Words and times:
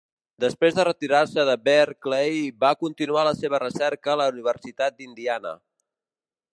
Després 0.43 0.77
de 0.77 0.85
retirar-se 0.87 1.43
de 1.49 1.55
Berkeley, 1.69 2.41
va 2.65 2.73
continuar 2.87 3.27
la 3.29 3.35
seva 3.43 3.63
recerca 3.67 4.15
a 4.15 4.19
la 4.23 4.31
Universitat 4.35 4.99
d'Indiana. 4.99 5.57